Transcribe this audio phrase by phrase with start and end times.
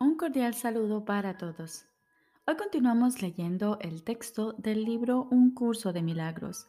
[0.00, 1.86] Un cordial saludo para todos.
[2.46, 6.66] Hoy continuamos leyendo el texto del libro Un curso de milagros,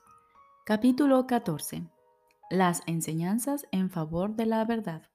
[0.64, 1.90] capítulo 14.
[2.52, 5.10] Las enseñanzas en favor de la verdad.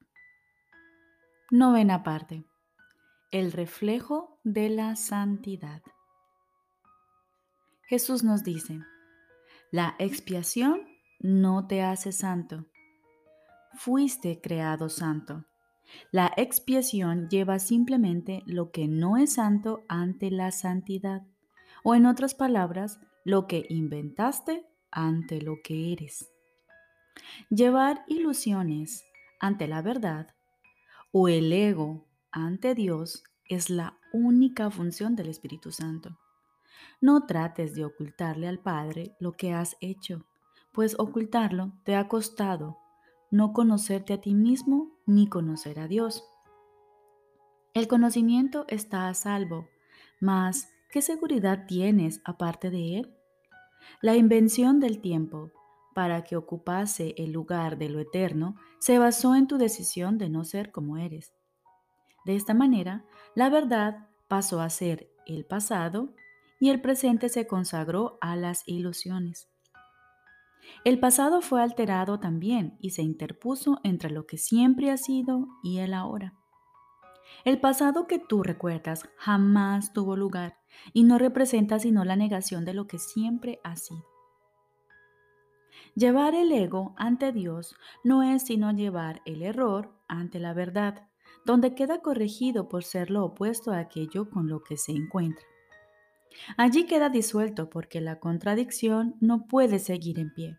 [1.52, 2.44] Novena parte.
[3.30, 5.80] El reflejo de la santidad.
[7.82, 8.80] Jesús nos dice,
[9.70, 10.84] la expiación
[11.20, 12.66] no te hace santo.
[13.74, 15.44] Fuiste creado santo.
[16.12, 21.26] La expiación lleva simplemente lo que no es santo ante la santidad,
[21.82, 26.30] o en otras palabras, lo que inventaste ante lo que eres.
[27.50, 29.04] Llevar ilusiones
[29.40, 30.34] ante la verdad
[31.12, 36.18] o el ego ante Dios es la única función del Espíritu Santo.
[37.00, 40.26] No trates de ocultarle al Padre lo que has hecho,
[40.72, 42.78] pues ocultarlo te ha costado
[43.30, 46.24] no conocerte a ti mismo ni conocer a Dios.
[47.72, 49.68] El conocimiento está a salvo,
[50.20, 53.14] mas ¿qué seguridad tienes aparte de él?
[54.02, 55.50] La invención del tiempo
[55.94, 60.44] para que ocupase el lugar de lo eterno se basó en tu decisión de no
[60.44, 61.32] ser como eres.
[62.24, 66.14] De esta manera, la verdad pasó a ser el pasado
[66.58, 69.48] y el presente se consagró a las ilusiones.
[70.84, 75.78] El pasado fue alterado también y se interpuso entre lo que siempre ha sido y
[75.78, 76.34] el ahora.
[77.44, 80.58] El pasado que tú recuerdas jamás tuvo lugar
[80.92, 84.04] y no representa sino la negación de lo que siempre ha sido.
[85.94, 87.74] Llevar el ego ante Dios
[88.04, 91.08] no es sino llevar el error ante la verdad,
[91.44, 95.49] donde queda corregido por ser lo opuesto a aquello con lo que se encuentra.
[96.56, 100.58] Allí queda disuelto porque la contradicción no puede seguir en pie.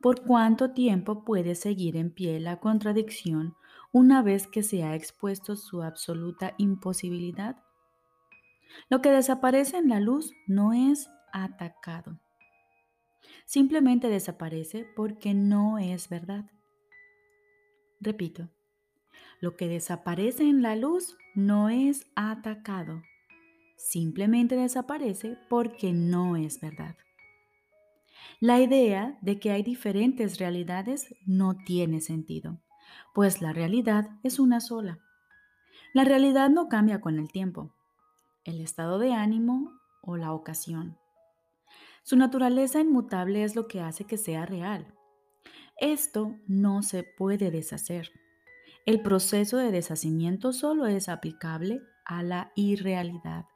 [0.00, 3.56] ¿Por cuánto tiempo puede seguir en pie la contradicción
[3.92, 7.56] una vez que se ha expuesto su absoluta imposibilidad?
[8.88, 12.20] Lo que desaparece en la luz no es atacado.
[13.46, 16.44] Simplemente desaparece porque no es verdad.
[18.00, 18.48] Repito,
[19.40, 23.02] lo que desaparece en la luz no es atacado
[23.84, 26.96] simplemente desaparece porque no es verdad.
[28.40, 32.60] La idea de que hay diferentes realidades no tiene sentido,
[33.14, 34.98] pues la realidad es una sola.
[35.92, 37.74] La realidad no cambia con el tiempo,
[38.44, 39.70] el estado de ánimo
[40.02, 40.98] o la ocasión.
[42.02, 44.94] Su naturaleza inmutable es lo que hace que sea real.
[45.78, 48.10] Esto no se puede deshacer.
[48.86, 53.46] El proceso de deshacimiento solo es aplicable a la irrealidad.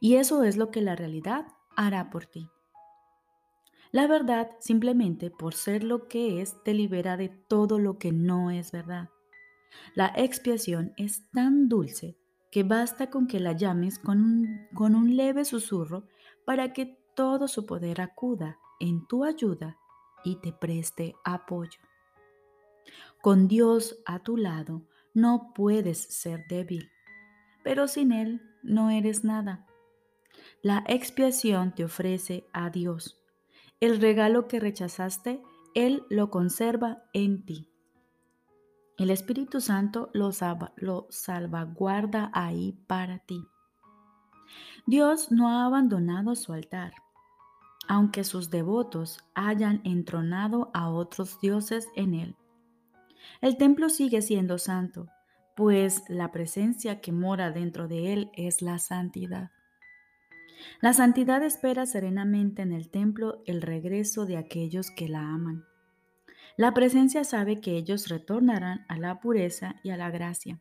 [0.00, 1.46] Y eso es lo que la realidad
[1.76, 2.48] hará por ti.
[3.90, 8.50] La verdad, simplemente por ser lo que es, te libera de todo lo que no
[8.50, 9.10] es verdad.
[9.94, 12.16] La expiación es tan dulce
[12.50, 16.06] que basta con que la llames con un, con un leve susurro
[16.44, 19.78] para que todo su poder acuda en tu ayuda
[20.24, 21.80] y te preste apoyo.
[23.20, 24.82] Con Dios a tu lado
[25.14, 26.90] no puedes ser débil,
[27.62, 29.66] pero sin Él no eres nada.
[30.62, 33.20] La expiación te ofrece a Dios.
[33.80, 35.42] El regalo que rechazaste,
[35.74, 37.68] Él lo conserva en ti.
[38.96, 40.30] El Espíritu Santo lo,
[40.76, 43.44] lo salvaguarda ahí para ti.
[44.86, 46.92] Dios no ha abandonado su altar,
[47.88, 52.36] aunque sus devotos hayan entronado a otros dioses en él.
[53.40, 55.08] El templo sigue siendo santo,
[55.56, 59.50] pues la presencia que mora dentro de él es la santidad.
[60.80, 65.64] La santidad espera serenamente en el templo el regreso de aquellos que la aman.
[66.56, 70.60] La presencia sabe que ellos retornarán a la pureza y a la gracia.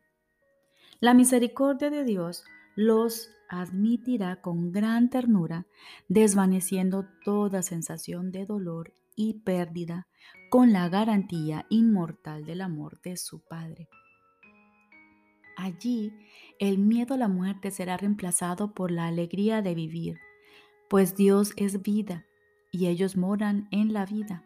[1.00, 2.44] La misericordia de Dios
[2.75, 5.66] los admitirá con gran ternura,
[6.08, 10.08] desvaneciendo toda sensación de dolor y pérdida
[10.49, 13.90] con la garantía inmortal del amor de su Padre.
[15.61, 16.11] Allí
[16.58, 20.17] el miedo a la muerte será reemplazado por la alegría de vivir,
[20.90, 22.25] pues Dios es vida
[22.72, 24.43] y ellos moran en la vida.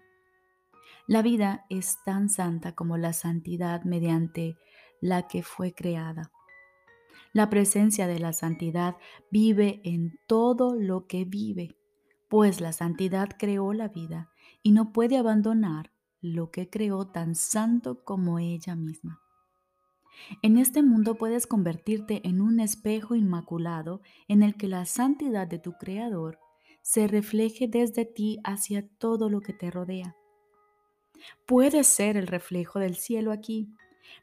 [1.07, 4.57] La vida es tan santa como la santidad mediante
[5.00, 6.33] la que fue creada.
[7.31, 8.97] La presencia de la santidad
[9.31, 11.77] vive en todo lo que vive,
[12.27, 14.31] pues la santidad creó la vida
[14.63, 19.21] y no puede abandonar lo que creó tan santo como ella misma.
[20.41, 25.59] En este mundo puedes convertirte en un espejo inmaculado en el que la santidad de
[25.59, 26.39] tu Creador
[26.81, 30.15] se refleje desde ti hacia todo lo que te rodea.
[31.45, 33.69] Puedes ser el reflejo del cielo aquí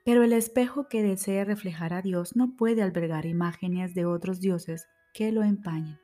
[0.04, 4.86] Pero el espejo que desea reflejar a Dios no puede albergar imágenes de otros dioses
[5.12, 5.98] que lo empañen.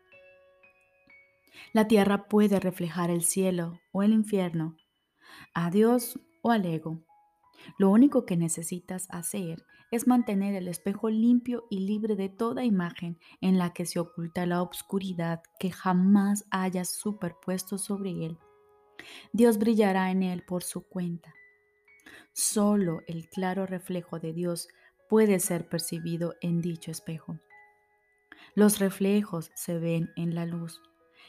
[1.72, 4.76] La tierra puede reflejar el cielo o el infierno,
[5.54, 7.04] a Dios o al ego.
[7.76, 13.18] Lo único que necesitas hacer es mantener el espejo limpio y libre de toda imagen
[13.40, 18.38] en la que se oculta la obscuridad que jamás hayas superpuesto sobre él.
[19.32, 21.32] Dios brillará en él por su cuenta.
[22.32, 24.68] Solo el claro reflejo de Dios
[25.08, 27.38] puede ser percibido en dicho espejo.
[28.54, 30.80] Los reflejos se ven en la luz.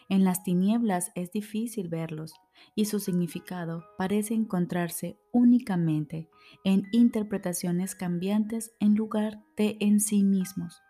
[0.09, 2.33] En las tinieblas es difícil verlos
[2.75, 6.29] y su significado parece encontrarse únicamente
[6.63, 10.81] en interpretaciones cambiantes en lugar de en sí mismos.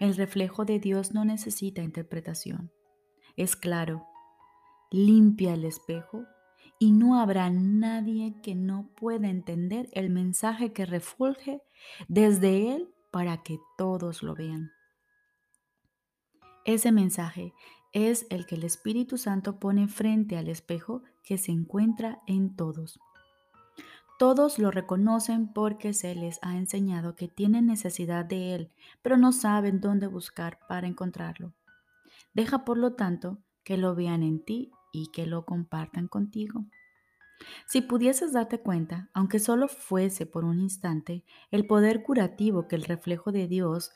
[0.00, 2.72] El reflejo de Dios no necesita interpretación.
[3.36, 4.04] Es claro,
[4.90, 6.24] limpia el espejo
[6.80, 11.62] y no habrá nadie que no pueda entender el mensaje que refulge
[12.08, 14.72] desde él para que todos lo vean.
[16.64, 17.52] Ese mensaje
[17.94, 23.00] es el que el Espíritu Santo pone frente al espejo que se encuentra en todos.
[24.18, 28.70] Todos lo reconocen porque se les ha enseñado que tienen necesidad de Él,
[29.00, 31.52] pero no saben dónde buscar para encontrarlo.
[32.32, 36.64] Deja por lo tanto que lo vean en ti y que lo compartan contigo.
[37.66, 42.84] Si pudieses darte cuenta, aunque solo fuese por un instante, el poder curativo que el
[42.84, 43.92] reflejo de Dios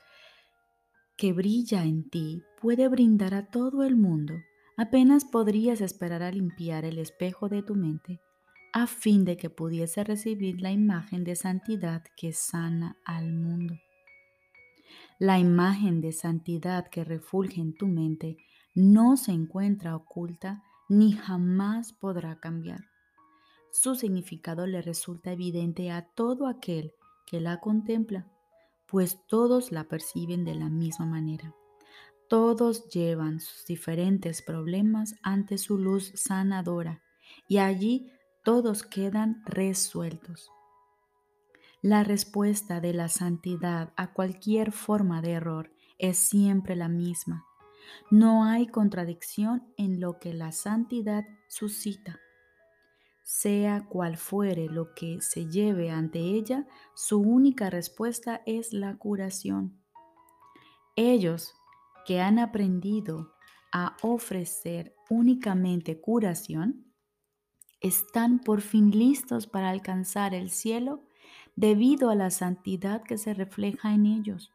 [1.19, 4.35] que brilla en ti puede brindar a todo el mundo,
[4.79, 8.21] apenas podrías esperar a limpiar el espejo de tu mente
[8.73, 13.75] a fin de que pudiese recibir la imagen de santidad que sana al mundo.
[15.19, 18.37] La imagen de santidad que refulge en tu mente
[18.75, 22.85] no se encuentra oculta ni jamás podrá cambiar.
[23.73, 26.93] Su significado le resulta evidente a todo aquel
[27.27, 28.27] que la contempla,
[28.89, 31.55] pues todos la perciben de la misma manera.
[32.29, 37.03] Todos llevan sus diferentes problemas ante su luz sanadora
[37.47, 38.11] y allí
[38.45, 40.51] todos quedan resueltos.
[41.81, 47.45] La respuesta de la santidad a cualquier forma de error es siempre la misma.
[48.11, 52.21] No hay contradicción en lo que la santidad suscita.
[53.31, 59.79] Sea cual fuere lo que se lleve ante ella, su única respuesta es la curación.
[60.97, 61.55] Ellos
[62.07, 63.35] que han aprendido
[63.71, 66.91] a ofrecer únicamente curación,
[67.83, 71.05] están por fin listos para alcanzar el cielo
[71.55, 74.55] debido a la santidad que se refleja en ellos.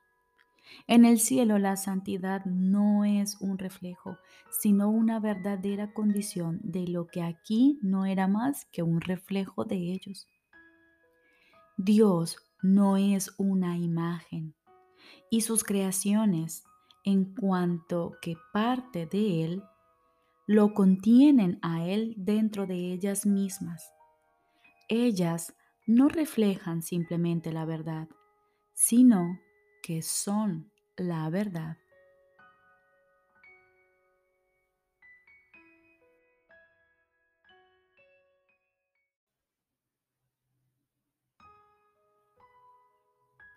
[0.87, 4.17] En el cielo la santidad no es un reflejo,
[4.49, 9.75] sino una verdadera condición de lo que aquí no era más que un reflejo de
[9.93, 10.27] ellos.
[11.77, 14.55] Dios no es una imagen
[15.29, 16.63] y sus creaciones,
[17.03, 19.63] en cuanto que parte de Él,
[20.45, 23.91] lo contienen a Él dentro de ellas mismas.
[24.87, 25.53] Ellas
[25.87, 28.07] no reflejan simplemente la verdad,
[28.73, 29.39] sino
[29.83, 31.77] que son la verdad.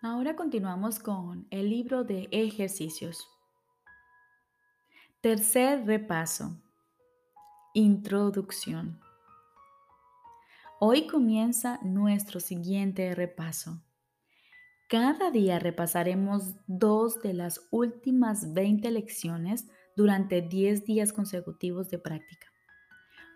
[0.01, 3.25] Ahora continuamos con el libro de ejercicios.
[5.21, 6.61] Tercer repaso.
[7.73, 8.99] Introducción.
[10.79, 13.81] Hoy comienza nuestro siguiente repaso.
[14.89, 19.67] Cada día repasaremos dos de las últimas 20 lecciones
[19.97, 22.47] durante 10 días consecutivos de práctica.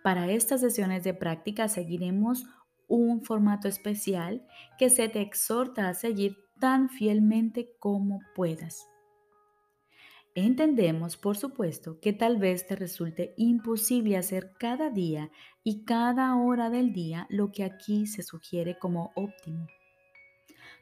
[0.02, 2.46] Para estas sesiones de práctica seguiremos
[2.88, 4.48] un formato especial
[4.80, 8.88] que se te exhorta a seguir tan fielmente como puedas.
[10.36, 15.30] Entendemos, por supuesto, que tal vez te resulte imposible hacer cada día
[15.66, 19.68] y cada hora del día lo que aquí se sugiere como óptimo.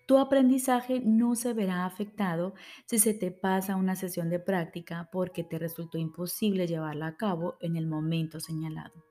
[0.10, 2.56] Tu aprendizaje no se verá afectado
[2.88, 7.58] si se te pasa una sesión de práctica porque te resultó imposible llevarla a cabo
[7.60, 9.06] en el momento señalado.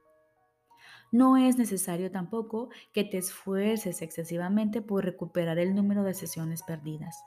[1.13, 7.23] No es necesario tampoco que te esfuerces excesivamente por recuperar el número de sesiones perdidas.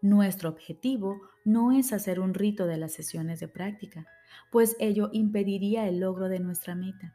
[0.00, 4.06] Nuestro objetivo no es hacer un rito de las sesiones de práctica,
[4.50, 7.12] pues ello impediría el logro de nuestra meta.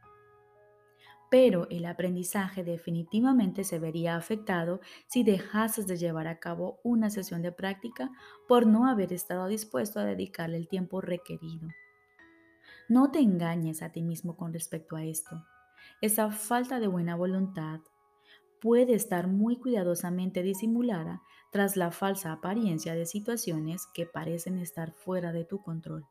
[1.32, 7.40] Pero el aprendizaje definitivamente se vería afectado si dejases de llevar a cabo una sesión
[7.40, 8.10] de práctica
[8.46, 11.68] por no haber estado dispuesto a dedicarle el tiempo requerido.
[12.86, 15.42] No te engañes a ti mismo con respecto a esto.
[16.02, 17.80] Esa falta de buena voluntad
[18.60, 25.32] puede estar muy cuidadosamente disimulada tras la falsa apariencia de situaciones que parecen estar fuera
[25.32, 26.04] de tu control.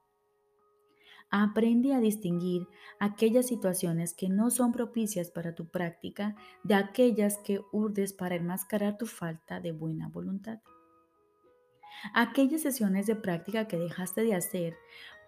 [1.33, 2.67] Aprende a distinguir
[2.99, 8.97] aquellas situaciones que no son propicias para tu práctica de aquellas que urdes para enmascarar
[8.97, 10.59] tu falta de buena voluntad.
[12.13, 14.75] Aquellas sesiones de práctica que dejaste de hacer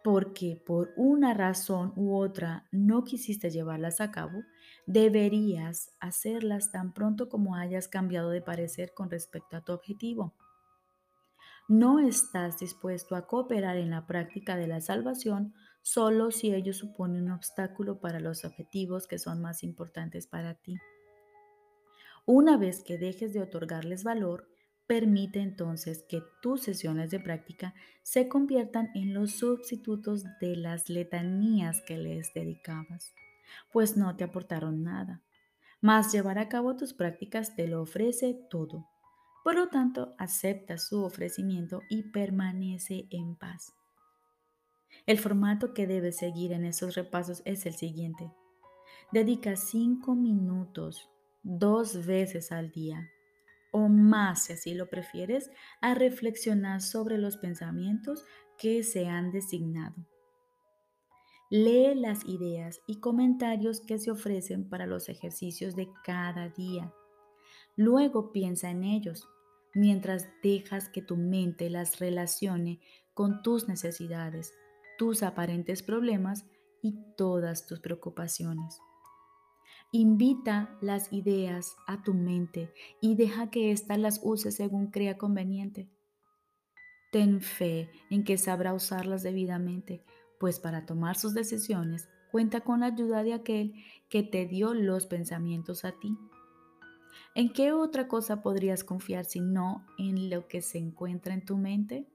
[0.03, 4.43] porque por una razón u otra no quisiste llevarlas a cabo,
[4.85, 10.33] deberías hacerlas tan pronto como hayas cambiado de parecer con respecto a tu objetivo.
[11.69, 17.21] No estás dispuesto a cooperar en la práctica de la salvación solo si ello supone
[17.21, 20.77] un obstáculo para los objetivos que son más importantes para ti.
[22.25, 24.49] Una vez que dejes de otorgarles valor,
[24.87, 31.81] permite entonces que tus sesiones de práctica se conviertan en los sustitutos de las letanías
[31.85, 33.13] que les dedicabas,
[33.71, 35.21] pues no te aportaron nada.
[35.81, 38.87] Mas llevar a cabo tus prácticas te lo ofrece todo.
[39.43, 43.73] Por lo tanto, acepta su ofrecimiento y permanece en paz.
[45.05, 48.31] El formato que debes seguir en esos repasos es el siguiente.
[49.11, 51.09] Dedica cinco minutos
[51.43, 53.09] dos veces al día
[53.73, 58.23] o más, si así lo prefieres, a reflexionar sobre los pensamientos
[58.57, 59.95] que se han designado.
[61.49, 66.93] Lee las ideas y comentarios que se ofrecen para los ejercicios de cada día.
[67.75, 69.27] Luego piensa en ellos
[69.73, 72.79] mientras dejas que tu mente las relacione
[73.15, 74.53] con tus necesidades,
[74.97, 76.45] tus aparentes problemas
[76.81, 78.79] y todas tus preocupaciones.
[79.91, 85.87] Invita las ideas a tu mente y deja que ésta las use según crea conveniente.
[87.11, 90.03] Ten fe en que sabrá usarlas debidamente,
[90.39, 93.75] pues para tomar sus decisiones cuenta con la ayuda de aquel
[94.09, 96.17] que te dio los pensamientos a ti.
[97.35, 101.57] ¿En qué otra cosa podrías confiar si no en lo que se encuentra en tu
[101.57, 102.07] mente?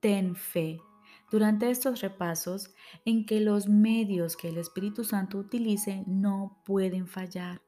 [0.00, 0.80] Ten fe
[1.30, 7.60] durante estos repasos en que los medios que el Espíritu Santo utilice no pueden fallar.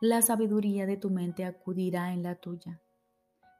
[0.00, 2.80] La sabiduría de tu mente acudirá en la tuya.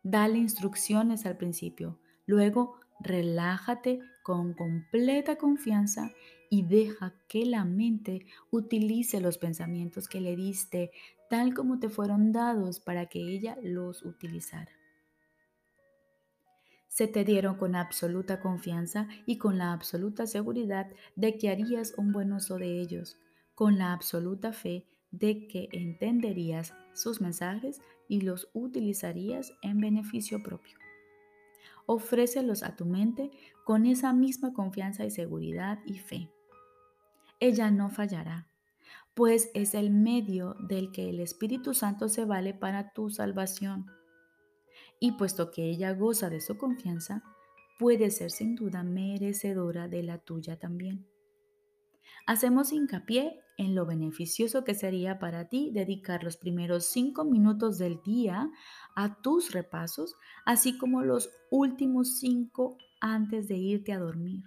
[0.02, 6.10] Dale instrucciones al principio, luego relájate con completa confianza
[6.50, 10.92] y deja que la mente utilice los pensamientos que le diste
[11.28, 14.77] tal como te fueron dados para que ella los utilizara
[16.88, 22.12] se te dieron con absoluta confianza y con la absoluta seguridad de que harías un
[22.12, 23.18] buen uso de ellos,
[23.54, 30.78] con la absoluta fe de que entenderías sus mensajes y los utilizarías en beneficio propio.
[31.86, 33.30] Ofrécelos a tu mente
[33.64, 36.30] con esa misma confianza y seguridad y fe.
[37.40, 38.48] Ella no fallará,
[39.14, 43.86] pues es el medio del que el Espíritu Santo se vale para tu salvación
[45.00, 47.22] y puesto que ella goza de su confianza,
[47.78, 51.06] puede ser sin duda merecedora de la tuya también.
[52.26, 58.02] Hacemos hincapié en lo beneficioso que sería para ti dedicar los primeros cinco minutos del
[58.02, 58.50] día
[58.94, 60.14] a tus repasos,
[60.44, 64.42] así como los últimos cinco antes de irte a dormir.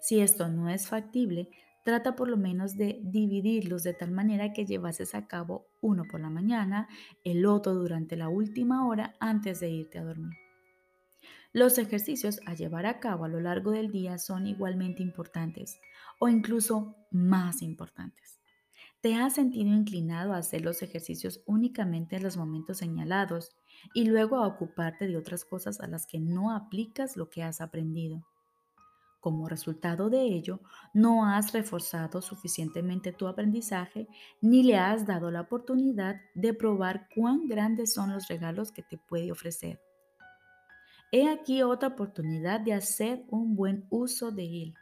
[0.00, 1.48] Si esto no es factible,
[1.84, 6.20] Trata por lo menos de dividirlos de tal manera que llevases a cabo uno por
[6.20, 6.88] la mañana,
[7.24, 10.38] el otro durante la última hora antes de irte a dormir.
[11.52, 15.80] Los ejercicios a llevar a cabo a lo largo del día son igualmente importantes
[16.18, 18.40] o incluso más importantes.
[19.00, 23.56] ¿Te has sentido inclinado a hacer los ejercicios únicamente en los momentos señalados
[23.94, 27.60] y luego a ocuparte de otras cosas a las que no aplicas lo que has
[27.60, 28.26] aprendido?
[29.22, 30.58] Como resultado de ello,
[30.92, 34.08] no has reforzado suficientemente tu aprendizaje
[34.40, 38.98] ni le has dado la oportunidad de probar cuán grandes son los regalos que te
[38.98, 39.80] puede ofrecer.
[41.12, 44.74] He aquí otra oportunidad de hacer un buen uso de él.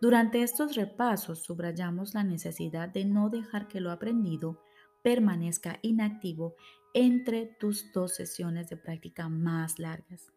[0.00, 4.60] Durante estos repasos subrayamos la necesidad de no dejar que lo aprendido
[5.04, 6.56] permanezca inactivo
[6.94, 10.32] entre tus dos sesiones de práctica más largas.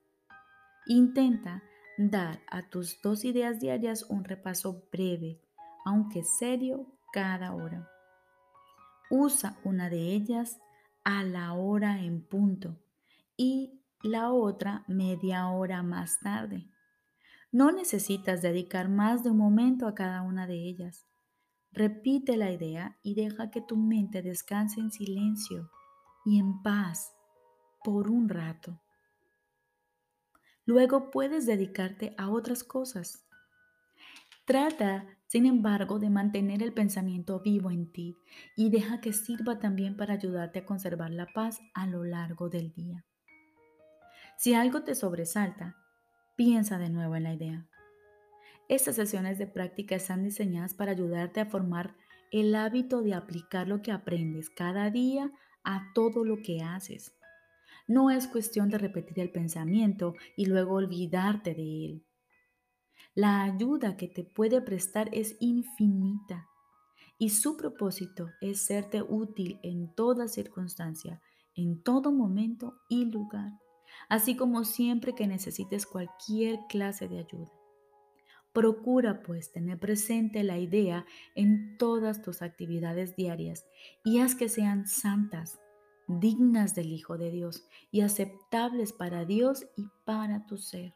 [0.85, 1.63] Intenta
[2.07, 5.41] dar a tus dos ideas diarias un repaso breve,
[5.83, 7.89] aunque serio, cada hora.
[9.09, 10.61] Usa una de ellas
[11.03, 12.77] a la hora en punto
[13.35, 16.69] y la otra media hora más tarde.
[17.51, 21.05] No necesitas dedicar más de un momento a cada una de ellas.
[21.73, 25.69] Repite la idea y deja que tu mente descanse en silencio
[26.23, 27.11] y en paz
[27.83, 28.79] por un rato.
[30.69, 33.25] Luego puedes dedicarte a otras cosas.
[34.45, 38.19] Trata sin embargo, de mantener el pensamiento vivo en ti
[38.55, 42.71] y deja que sirva también para ayudarte a conservar la paz a lo largo del
[42.71, 43.03] día.
[44.37, 45.75] Si algo te sobresalta,
[46.35, 47.67] piensa de nuevo en la idea.
[48.67, 51.95] Estas sesiones de práctica están diseñadas para ayudarte a formar
[52.31, 55.31] el hábito de aplicar lo que aprendes cada día
[55.63, 57.18] a todo lo que haces.
[57.89, 62.05] No es cuestión de repetir el pensamiento y luego olvidarte de él.
[63.13, 66.47] La ayuda que te puede prestar es infinita
[67.17, 71.21] y su propósito es serte útil en toda circunstancia,
[71.53, 73.51] en todo momento y lugar
[74.07, 77.51] así como siempre que necesites cualquier clase de ayuda.
[78.53, 81.05] Procura pues tener presente la idea
[81.35, 83.65] en todas tus actividades diarias
[84.03, 85.59] y haz que sean santas,
[86.09, 90.93] dignas del Hijo de Dios y aceptables para Dios y para tu ser.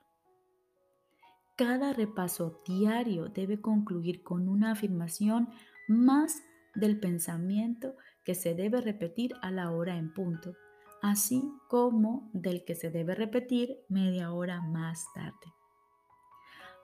[1.55, 5.49] Cada repaso diario debe concluir con una afirmación
[5.87, 6.41] más
[6.75, 10.55] del pensamiento que se debe repetir a la hora en punto
[11.03, 15.53] así como del que se debe repetir media hora más tarde.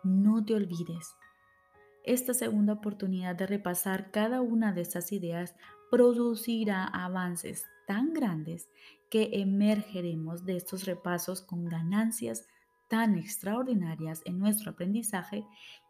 [0.03, 1.15] No te olvides,
[2.03, 5.55] esta segunda oportunidad de repasar cada una de estas ideas
[5.89, 8.69] producirá avances tan grandes
[9.09, 12.45] que emergeremos de estos repasos con ganancias
[12.87, 15.43] tan extraordinarias en nuestro aprendizaje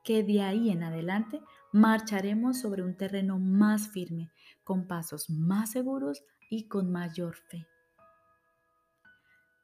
[0.05, 1.41] que de ahí en adelante
[1.73, 4.31] marcharemos sobre un terreno más firme,
[4.63, 7.67] con pasos más seguros y con mayor fe.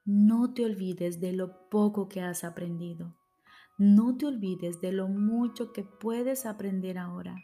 [0.04, 3.16] No te olvides de lo poco que has aprendido.
[3.78, 7.38] No te olvides de lo mucho que puedes aprender ahora.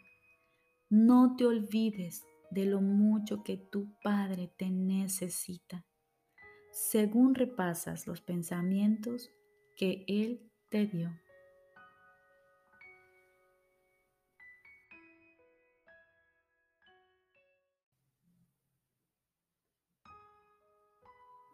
[0.90, 5.86] No te olvides de lo mucho que tu Padre te necesita,
[6.72, 9.32] según repasas los pensamientos
[9.76, 11.12] que Él te dio.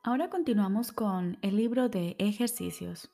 [0.03, 3.11] Ahora continuamos con el libro de ejercicios.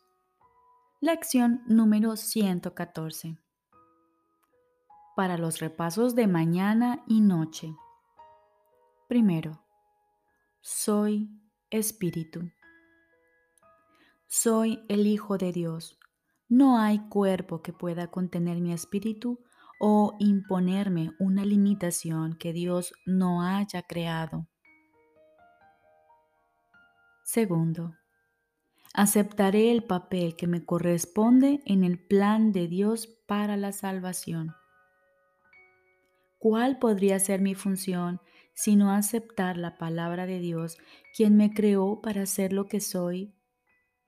[1.01, 3.39] Lección número 114.
[5.15, 7.75] Para los repasos de mañana y noche.
[9.07, 9.63] Primero,
[10.61, 11.29] soy
[11.69, 12.49] espíritu.
[14.27, 15.99] Soy el Hijo de Dios.
[16.47, 19.43] No hay cuerpo que pueda contener mi espíritu
[19.79, 24.47] o imponerme una limitación que Dios no haya creado.
[27.25, 27.95] Segundo,
[28.93, 34.55] aceptaré el papel que me corresponde en el plan de Dios para la salvación.
[36.39, 38.21] ¿Cuál podría ser mi función
[38.53, 40.77] sino aceptar la palabra de Dios,
[41.15, 43.33] quien me creó para ser lo que soy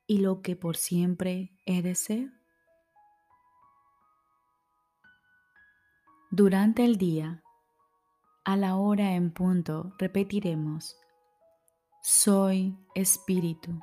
[0.08, 2.32] y lo que por siempre he de ser?
[6.32, 7.44] Durante el día,
[8.44, 10.98] a la hora en punto, repetiremos,
[12.02, 13.80] soy espíritu.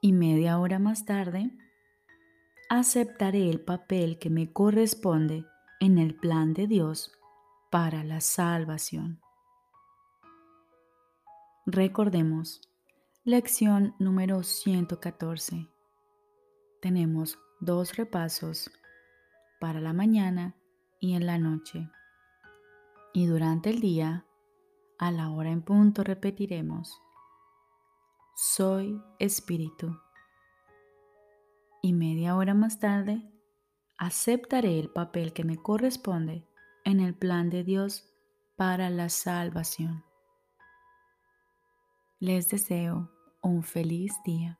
[0.00, 1.50] Y media hora más tarde,
[2.68, 5.44] aceptaré el papel que me corresponde
[5.80, 7.19] en el plan de Dios
[7.70, 9.20] para la salvación.
[11.66, 12.60] Recordemos,
[13.22, 15.68] lección número 114.
[16.82, 18.72] Tenemos dos repasos
[19.60, 20.56] para la mañana
[20.98, 21.88] y en la noche.
[23.12, 24.26] Y durante el día
[24.98, 27.00] a la hora en punto repetiremos,
[28.34, 29.96] soy espíritu.
[31.82, 33.30] Y media hora más tarde,
[33.96, 36.49] aceptaré el papel que me corresponde
[36.84, 38.04] en el plan de Dios
[38.56, 40.04] para la salvación.
[42.18, 43.10] Les deseo
[43.42, 44.58] un feliz día.